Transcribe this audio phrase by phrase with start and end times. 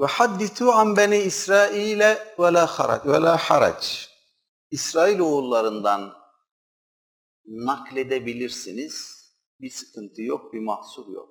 [0.00, 4.08] Ve hadditu an beni İsrail'e ve la harac ve la harac.
[4.70, 6.14] İsrail oğullarından
[7.46, 9.18] nakledebilirsiniz.
[9.60, 11.28] Bir sıkıntı yok, bir mahsur yok.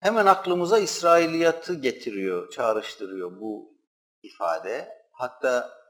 [0.00, 3.78] Hemen aklımıza İsrailiyatı getiriyor, çağrıştırıyor bu
[4.22, 4.88] ifade.
[5.12, 5.80] Hatta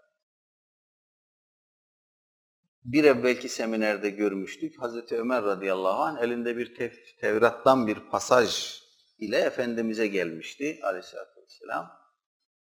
[2.84, 4.82] bir evvelki seminerde görmüştük.
[4.82, 8.79] Hazreti Ömer radıyallahu anh elinde bir tev- Tevrat'tan bir pasaj
[9.20, 12.00] ile Efendimiz'e gelmişti aleyhissalatü vesselam.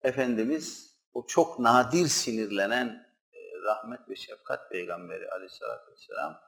[0.02, 2.86] Efendimiz o çok nadir sinirlenen
[3.32, 6.40] e, rahmet ve şefkat peygamberi aleyhissalatü vesselam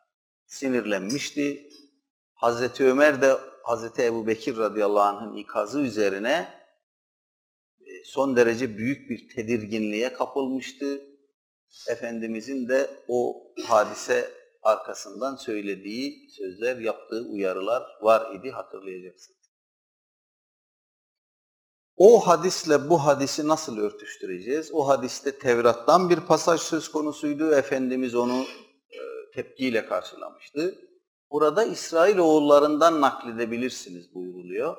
[0.47, 1.69] sinirlenmişti.
[2.35, 6.49] Hazreti Ömer de Hazreti Ebu Bekir radıyallahu anh'ın ikazı üzerine
[7.81, 11.01] e, son derece büyük bir tedirginliğe kapılmıştı.
[11.89, 14.31] Efendimizin de o hadise
[14.63, 19.42] arkasından söylediği sözler, yaptığı uyarılar var idi hatırlayacaksınız.
[22.05, 24.71] O hadisle bu hadisi nasıl örtüştüreceğiz?
[24.73, 27.55] O hadiste Tevrat'tan bir pasaj söz konusuydu.
[27.55, 28.43] Efendimiz onu
[28.91, 28.99] e,
[29.35, 30.79] tepkiyle karşılamıştı.
[31.31, 34.77] Burada İsrail oğullarından nakledebilirsiniz buyuruluyor.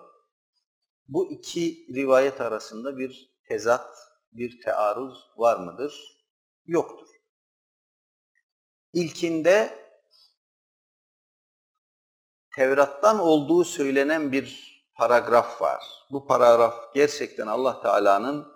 [1.08, 3.98] Bu iki rivayet arasında bir tezat,
[4.32, 5.94] bir tearruz var mıdır?
[6.66, 7.08] Yoktur.
[8.94, 9.80] İlkinde
[12.56, 15.84] Tevrat'tan olduğu söylenen bir paragraf var.
[16.12, 18.54] Bu paragraf gerçekten Allah Teala'nın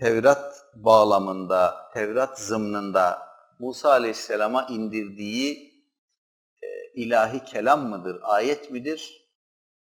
[0.00, 3.22] Tevrat bağlamında, Tevrat zımnında
[3.58, 5.72] Musa Aleyhisselam'a indirdiği
[6.62, 9.28] e, ilahi kelam mıdır, ayet midir?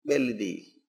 [0.04, 0.84] Belli değil.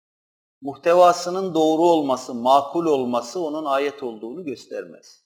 [0.62, 5.24] Muhtevasının doğru olması, makul olması onun ayet olduğunu göstermez.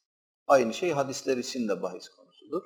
[0.47, 2.63] Aynı şey hadisler için de bahis konusudur.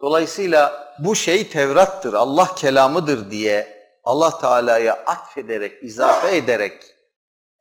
[0.00, 3.75] Dolayısıyla bu şey Tevrat'tır, Allah kelamıdır diye
[4.06, 6.96] Allah Teala'ya atfederek, izafe ederek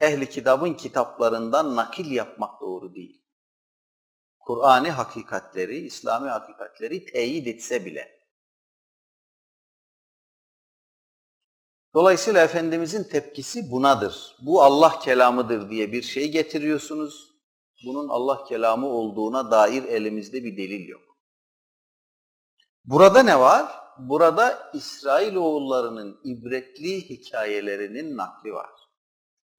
[0.02, 3.22] ehli kitabın kitaplarından nakil yapmak doğru değil.
[4.40, 8.16] Kur'an'ı hakikatleri, İslami hakikatleri teyit etse bile.
[11.94, 14.36] Dolayısıyla Efendimizin tepkisi bunadır.
[14.42, 17.32] Bu Allah kelamıdır diye bir şey getiriyorsunuz.
[17.86, 21.02] Bunun Allah kelamı olduğuna dair elimizde bir delil yok.
[22.84, 23.85] Burada ne var?
[24.00, 28.70] Burada İsrailoğullarının ibretli hikayelerinin nakli var.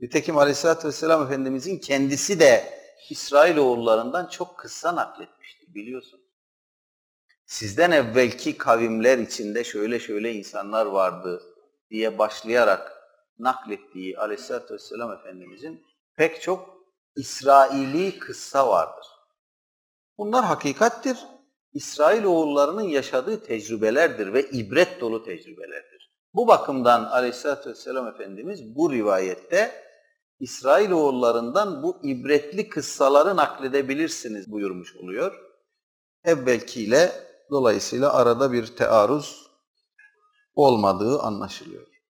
[0.01, 2.81] Nitekim Aleyhisselatü Vesselam Efendimizin kendisi de
[3.11, 6.21] İsrailoğullarından çok kısa nakletmiştir biliyorsun.
[7.47, 11.43] Sizden evvelki kavimler içinde şöyle şöyle insanlar vardı
[11.91, 12.93] diye başlayarak
[13.39, 15.87] naklettiği Aleyhisselatü Vesselam Efendimizin
[16.17, 16.77] pek çok
[17.17, 19.07] İsraili kıssa vardır.
[20.19, 21.19] Bunlar hakikattir.
[21.77, 26.11] İsrail oğullarının yaşadığı tecrübelerdir ve ibret dolu tecrübelerdir.
[26.35, 29.83] Bu bakımdan Aleyhisselatü Vesselam Efendimiz bu rivayette
[30.41, 35.41] İsrail oğullarından bu ibretli kıssaları nakledebilirsiniz buyurmuş oluyor.
[36.25, 37.13] Evvelkiyle
[37.51, 39.51] dolayısıyla arada bir tearruz
[40.55, 41.87] olmadığı anlaşılıyor.